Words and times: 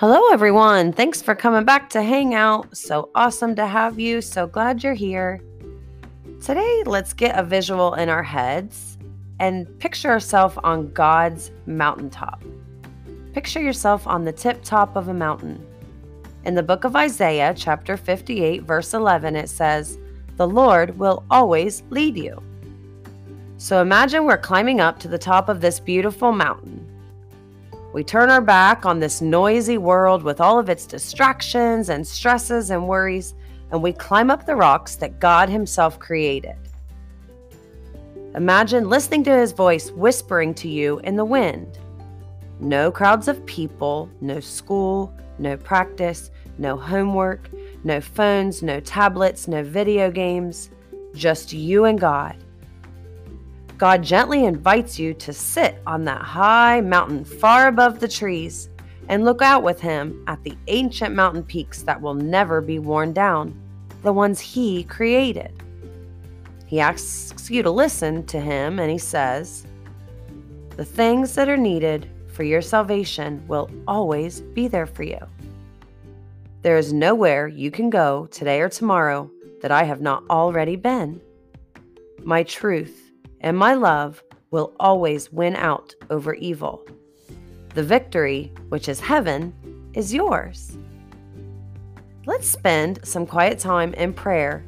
Hello, 0.00 0.32
everyone. 0.32 0.94
Thanks 0.94 1.20
for 1.20 1.34
coming 1.34 1.66
back 1.66 1.90
to 1.90 2.02
hang 2.02 2.32
out. 2.32 2.74
So 2.74 3.10
awesome 3.14 3.54
to 3.56 3.66
have 3.66 4.00
you. 4.00 4.22
So 4.22 4.46
glad 4.46 4.82
you're 4.82 4.94
here. 4.94 5.42
Today, 6.40 6.82
let's 6.86 7.12
get 7.12 7.38
a 7.38 7.42
visual 7.42 7.92
in 7.92 8.08
our 8.08 8.22
heads 8.22 8.96
and 9.40 9.78
picture 9.78 10.08
yourself 10.08 10.56
on 10.64 10.90
God's 10.94 11.50
mountaintop. 11.66 12.42
Picture 13.34 13.60
yourself 13.60 14.06
on 14.06 14.24
the 14.24 14.32
tip 14.32 14.62
top 14.62 14.96
of 14.96 15.08
a 15.08 15.12
mountain. 15.12 15.62
In 16.46 16.54
the 16.54 16.62
book 16.62 16.84
of 16.84 16.96
Isaiah, 16.96 17.52
chapter 17.54 17.98
58, 17.98 18.62
verse 18.62 18.94
11, 18.94 19.36
it 19.36 19.50
says, 19.50 19.98
The 20.36 20.48
Lord 20.48 20.98
will 20.98 21.26
always 21.30 21.82
lead 21.90 22.16
you. 22.16 22.42
So 23.58 23.82
imagine 23.82 24.24
we're 24.24 24.38
climbing 24.38 24.80
up 24.80 24.98
to 25.00 25.08
the 25.08 25.18
top 25.18 25.50
of 25.50 25.60
this 25.60 25.78
beautiful 25.78 26.32
mountain. 26.32 26.89
We 27.92 28.04
turn 28.04 28.30
our 28.30 28.40
back 28.40 28.86
on 28.86 29.00
this 29.00 29.20
noisy 29.20 29.76
world 29.76 30.22
with 30.22 30.40
all 30.40 30.60
of 30.60 30.68
its 30.68 30.86
distractions 30.86 31.88
and 31.88 32.06
stresses 32.06 32.70
and 32.70 32.86
worries, 32.86 33.34
and 33.72 33.82
we 33.82 33.92
climb 33.92 34.30
up 34.30 34.46
the 34.46 34.54
rocks 34.54 34.94
that 34.96 35.18
God 35.18 35.48
Himself 35.48 35.98
created. 35.98 36.54
Imagine 38.36 38.88
listening 38.88 39.24
to 39.24 39.36
His 39.36 39.50
voice 39.50 39.90
whispering 39.90 40.54
to 40.54 40.68
you 40.68 41.00
in 41.00 41.16
the 41.16 41.24
wind. 41.24 41.78
No 42.60 42.92
crowds 42.92 43.26
of 43.26 43.44
people, 43.44 44.08
no 44.20 44.38
school, 44.38 45.12
no 45.40 45.56
practice, 45.56 46.30
no 46.58 46.76
homework, 46.76 47.50
no 47.82 48.00
phones, 48.00 48.62
no 48.62 48.78
tablets, 48.78 49.48
no 49.48 49.64
video 49.64 50.12
games, 50.12 50.70
just 51.12 51.52
you 51.52 51.86
and 51.86 51.98
God. 51.98 52.36
God 53.80 54.02
gently 54.02 54.44
invites 54.44 54.98
you 54.98 55.14
to 55.14 55.32
sit 55.32 55.80
on 55.86 56.04
that 56.04 56.20
high 56.20 56.82
mountain 56.82 57.24
far 57.24 57.68
above 57.68 57.98
the 57.98 58.06
trees 58.06 58.68
and 59.08 59.24
look 59.24 59.40
out 59.40 59.62
with 59.62 59.80
Him 59.80 60.22
at 60.26 60.44
the 60.44 60.54
ancient 60.66 61.14
mountain 61.14 61.42
peaks 61.42 61.80
that 61.84 61.98
will 61.98 62.12
never 62.12 62.60
be 62.60 62.78
worn 62.78 63.14
down, 63.14 63.58
the 64.02 64.12
ones 64.12 64.38
He 64.38 64.84
created. 64.84 65.62
He 66.66 66.78
asks 66.78 67.48
you 67.48 67.62
to 67.62 67.70
listen 67.70 68.26
to 68.26 68.38
Him 68.38 68.80
and 68.80 68.90
He 68.90 68.98
says, 68.98 69.66
The 70.76 70.84
things 70.84 71.34
that 71.36 71.48
are 71.48 71.56
needed 71.56 72.06
for 72.34 72.42
your 72.42 72.60
salvation 72.60 73.42
will 73.48 73.70
always 73.88 74.42
be 74.42 74.68
there 74.68 74.84
for 74.84 75.04
you. 75.04 75.20
There 76.60 76.76
is 76.76 76.92
nowhere 76.92 77.48
you 77.48 77.70
can 77.70 77.88
go 77.88 78.26
today 78.26 78.60
or 78.60 78.68
tomorrow 78.68 79.30
that 79.62 79.70
I 79.70 79.84
have 79.84 80.02
not 80.02 80.22
already 80.28 80.76
been. 80.76 81.22
My 82.22 82.42
truth 82.42 83.09
and 83.40 83.56
my 83.56 83.74
love 83.74 84.22
will 84.50 84.74
always 84.80 85.32
win 85.32 85.56
out 85.56 85.94
over 86.10 86.34
evil. 86.34 86.84
The 87.74 87.82
victory, 87.82 88.52
which 88.68 88.88
is 88.88 89.00
heaven, 89.00 89.54
is 89.94 90.12
yours. 90.12 90.76
Let's 92.26 92.48
spend 92.48 93.00
some 93.04 93.26
quiet 93.26 93.58
time 93.58 93.94
in 93.94 94.12
prayer 94.12 94.64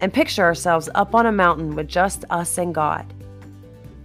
and 0.00 0.12
picture 0.12 0.42
ourselves 0.42 0.88
up 0.94 1.14
on 1.14 1.26
a 1.26 1.32
mountain 1.32 1.74
with 1.74 1.88
just 1.88 2.24
us 2.30 2.58
and 2.58 2.74
God, 2.74 3.12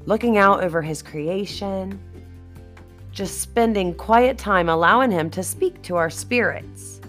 looking 0.05 0.37
out 0.37 0.63
over 0.63 0.81
His 0.81 1.01
creation, 1.01 1.99
just 3.11 3.41
spending 3.41 3.93
quiet 3.93 4.37
time 4.37 4.69
allowing 4.69 5.11
Him 5.11 5.29
to 5.31 5.43
speak 5.43 5.81
to 5.83 5.97
our 5.97 6.09
spirits. 6.09 7.01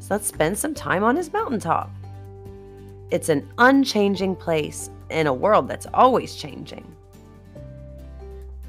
So 0.00 0.08
let's 0.10 0.26
spend 0.26 0.58
some 0.58 0.74
time 0.74 1.04
on 1.04 1.16
His 1.16 1.32
mountaintop. 1.32 1.90
It's 3.10 3.28
an 3.28 3.48
unchanging 3.58 4.36
place 4.36 4.90
in 5.10 5.26
a 5.26 5.34
world 5.34 5.68
that's 5.68 5.86
always 5.94 6.34
changing. 6.34 6.94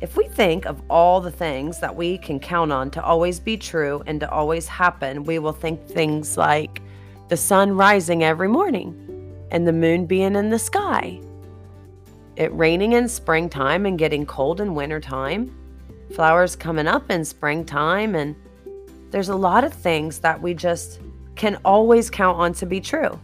If 0.01 0.17
we 0.17 0.27
think 0.27 0.65
of 0.65 0.81
all 0.89 1.21
the 1.21 1.31
things 1.31 1.79
that 1.79 1.95
we 1.95 2.17
can 2.17 2.39
count 2.39 2.71
on 2.71 2.91
to 2.91 3.03
always 3.03 3.39
be 3.39 3.57
true 3.57 4.03
and 4.05 4.19
to 4.19 4.29
always 4.29 4.67
happen, 4.67 5.23
we 5.23 5.39
will 5.39 5.53
think 5.53 5.87
things 5.87 6.37
like 6.37 6.81
the 7.29 7.37
sun 7.37 7.75
rising 7.75 8.23
every 8.23 8.49
morning 8.49 9.01
and 9.51 9.65
the 9.65 9.73
moon 9.73 10.05
being 10.05 10.35
in 10.35 10.49
the 10.49 10.59
sky, 10.59 11.19
it 12.35 12.53
raining 12.53 12.91
in 12.91 13.07
springtime 13.07 13.85
and 13.85 13.97
getting 13.97 14.25
cold 14.25 14.59
in 14.59 14.75
wintertime, 14.75 15.55
flowers 16.13 16.55
coming 16.55 16.87
up 16.87 17.09
in 17.09 17.23
springtime, 17.23 18.15
and 18.15 18.35
there's 19.11 19.29
a 19.29 19.35
lot 19.35 19.63
of 19.63 19.73
things 19.73 20.19
that 20.19 20.41
we 20.41 20.53
just 20.53 20.99
can 21.35 21.57
always 21.63 22.09
count 22.09 22.37
on 22.37 22.53
to 22.53 22.65
be 22.65 22.81
true. 22.81 23.19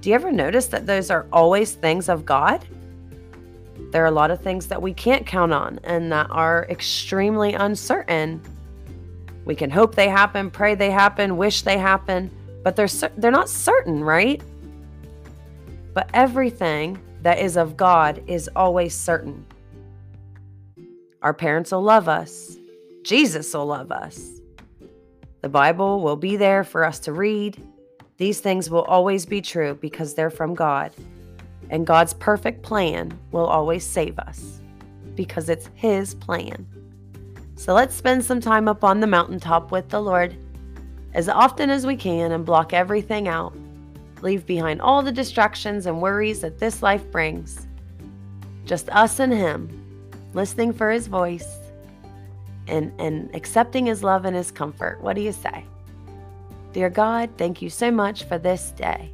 Do 0.00 0.08
you 0.08 0.14
ever 0.14 0.32
notice 0.32 0.66
that 0.68 0.86
those 0.86 1.10
are 1.10 1.26
always 1.30 1.72
things 1.72 2.08
of 2.08 2.24
God? 2.24 2.64
There 3.90 4.02
are 4.02 4.06
a 4.06 4.10
lot 4.12 4.30
of 4.30 4.40
things 4.40 4.66
that 4.68 4.80
we 4.80 4.94
can't 4.94 5.26
count 5.26 5.52
on 5.52 5.78
and 5.84 6.10
that 6.12 6.28
are 6.30 6.66
extremely 6.70 7.52
uncertain. 7.52 8.40
We 9.44 9.54
can 9.54 9.68
hope 9.68 9.94
they 9.94 10.08
happen, 10.08 10.50
pray 10.50 10.74
they 10.74 10.90
happen, 10.90 11.36
wish 11.36 11.62
they 11.62 11.76
happen, 11.76 12.30
but 12.62 12.76
they're 12.76 12.88
they're 13.16 13.30
not 13.30 13.48
certain, 13.48 14.02
right? 14.02 14.42
But 15.92 16.08
everything 16.14 16.98
that 17.22 17.38
is 17.38 17.56
of 17.56 17.76
God 17.76 18.22
is 18.26 18.48
always 18.56 18.94
certain. 18.94 19.44
Our 21.20 21.34
parents 21.34 21.72
will 21.72 21.82
love 21.82 22.08
us. 22.08 22.56
Jesus 23.02 23.52
will 23.52 23.66
love 23.66 23.92
us. 23.92 24.40
The 25.42 25.48
Bible 25.48 26.00
will 26.00 26.16
be 26.16 26.36
there 26.36 26.64
for 26.64 26.84
us 26.84 27.00
to 27.00 27.12
read 27.12 27.62
these 28.20 28.40
things 28.40 28.68
will 28.68 28.82
always 28.82 29.24
be 29.24 29.40
true 29.40 29.78
because 29.80 30.12
they're 30.12 30.28
from 30.28 30.54
God, 30.54 30.92
and 31.70 31.86
God's 31.86 32.12
perfect 32.12 32.62
plan 32.62 33.18
will 33.32 33.46
always 33.46 33.82
save 33.82 34.18
us 34.18 34.60
because 35.14 35.48
it's 35.48 35.70
His 35.74 36.14
plan. 36.16 36.66
So 37.56 37.72
let's 37.72 37.94
spend 37.94 38.22
some 38.22 38.38
time 38.38 38.68
up 38.68 38.84
on 38.84 39.00
the 39.00 39.06
mountaintop 39.06 39.72
with 39.72 39.88
the 39.88 40.02
Lord 40.02 40.36
as 41.14 41.30
often 41.30 41.70
as 41.70 41.86
we 41.86 41.96
can 41.96 42.32
and 42.32 42.44
block 42.44 42.74
everything 42.74 43.26
out. 43.26 43.56
Leave 44.20 44.44
behind 44.44 44.82
all 44.82 45.02
the 45.02 45.10
distractions 45.10 45.86
and 45.86 46.02
worries 46.02 46.42
that 46.42 46.58
this 46.58 46.82
life 46.82 47.10
brings. 47.10 47.66
Just 48.66 48.90
us 48.90 49.18
and 49.18 49.32
Him, 49.32 50.12
listening 50.34 50.74
for 50.74 50.90
His 50.90 51.06
voice 51.06 51.56
and, 52.68 52.92
and 53.00 53.34
accepting 53.34 53.86
His 53.86 54.04
love 54.04 54.26
and 54.26 54.36
His 54.36 54.50
comfort. 54.50 55.00
What 55.00 55.16
do 55.16 55.22
you 55.22 55.32
say? 55.32 55.64
Dear 56.72 56.90
God, 56.90 57.30
thank 57.36 57.60
you 57.60 57.70
so 57.70 57.90
much 57.90 58.24
for 58.24 58.38
this 58.38 58.70
day. 58.70 59.12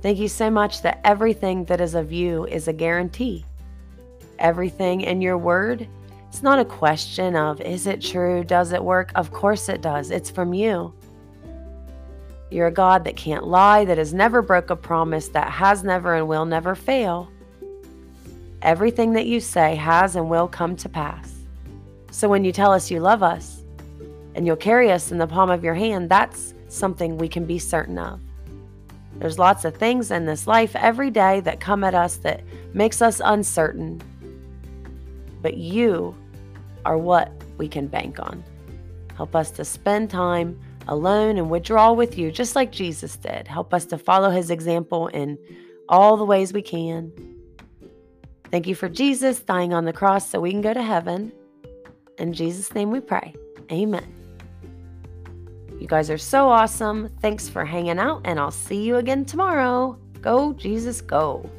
Thank 0.00 0.18
you 0.18 0.28
so 0.28 0.50
much 0.50 0.82
that 0.82 1.00
everything 1.04 1.64
that 1.66 1.80
is 1.80 1.94
of 1.94 2.10
you 2.10 2.46
is 2.46 2.68
a 2.68 2.72
guarantee. 2.72 3.44
Everything 4.38 5.02
in 5.02 5.20
your 5.20 5.38
word, 5.38 5.86
it's 6.28 6.42
not 6.42 6.58
a 6.58 6.64
question 6.64 7.36
of 7.36 7.60
is 7.60 7.86
it 7.86 8.00
true? 8.00 8.42
Does 8.42 8.72
it 8.72 8.82
work? 8.82 9.12
Of 9.14 9.30
course 9.30 9.68
it 9.68 9.82
does. 9.82 10.10
It's 10.10 10.30
from 10.30 10.54
you. 10.54 10.94
You're 12.50 12.68
a 12.68 12.72
God 12.72 13.04
that 13.04 13.16
can't 13.16 13.46
lie, 13.46 13.84
that 13.84 13.98
has 13.98 14.12
never 14.12 14.42
broke 14.42 14.70
a 14.70 14.76
promise, 14.76 15.28
that 15.28 15.50
has 15.50 15.84
never 15.84 16.14
and 16.14 16.28
will 16.28 16.46
never 16.46 16.74
fail. 16.74 17.30
Everything 18.62 19.12
that 19.12 19.26
you 19.26 19.40
say 19.40 19.74
has 19.76 20.16
and 20.16 20.30
will 20.30 20.48
come 20.48 20.76
to 20.76 20.88
pass. 20.88 21.34
So 22.10 22.28
when 22.28 22.44
you 22.44 22.52
tell 22.52 22.72
us 22.72 22.90
you 22.90 23.00
love 23.00 23.22
us, 23.22 23.61
and 24.34 24.46
you'll 24.46 24.56
carry 24.56 24.90
us 24.90 25.12
in 25.12 25.18
the 25.18 25.26
palm 25.26 25.50
of 25.50 25.64
your 25.64 25.74
hand, 25.74 26.10
that's 26.10 26.54
something 26.68 27.18
we 27.18 27.28
can 27.28 27.44
be 27.44 27.58
certain 27.58 27.98
of. 27.98 28.20
There's 29.16 29.38
lots 29.38 29.64
of 29.64 29.76
things 29.76 30.10
in 30.10 30.24
this 30.24 30.46
life 30.46 30.74
every 30.74 31.10
day 31.10 31.40
that 31.40 31.60
come 31.60 31.84
at 31.84 31.94
us 31.94 32.16
that 32.18 32.42
makes 32.72 33.02
us 33.02 33.20
uncertain. 33.24 34.00
But 35.42 35.56
you 35.56 36.14
are 36.84 36.98
what 36.98 37.30
we 37.58 37.68
can 37.68 37.86
bank 37.86 38.18
on. 38.20 38.42
Help 39.16 39.36
us 39.36 39.50
to 39.52 39.64
spend 39.64 40.10
time 40.10 40.58
alone 40.88 41.38
and 41.38 41.50
withdraw 41.50 41.92
with 41.92 42.18
you, 42.18 42.32
just 42.32 42.56
like 42.56 42.72
Jesus 42.72 43.16
did. 43.16 43.46
Help 43.46 43.74
us 43.74 43.84
to 43.86 43.98
follow 43.98 44.30
his 44.30 44.50
example 44.50 45.08
in 45.08 45.38
all 45.88 46.16
the 46.16 46.24
ways 46.24 46.52
we 46.52 46.62
can. 46.62 47.12
Thank 48.50 48.66
you 48.66 48.74
for 48.74 48.88
Jesus 48.88 49.40
dying 49.40 49.72
on 49.72 49.84
the 49.84 49.92
cross 49.92 50.28
so 50.28 50.40
we 50.40 50.50
can 50.50 50.62
go 50.62 50.74
to 50.74 50.82
heaven. 50.82 51.32
In 52.18 52.32
Jesus' 52.32 52.74
name 52.74 52.90
we 52.90 53.00
pray. 53.00 53.34
Amen. 53.70 54.21
You 55.82 55.88
guys 55.88 56.10
are 56.10 56.16
so 56.16 56.48
awesome. 56.48 57.08
Thanks 57.20 57.48
for 57.48 57.64
hanging 57.64 57.98
out, 57.98 58.20
and 58.24 58.38
I'll 58.38 58.52
see 58.52 58.84
you 58.84 58.98
again 58.98 59.24
tomorrow. 59.24 59.98
Go, 60.20 60.52
Jesus, 60.52 61.00
go. 61.00 61.50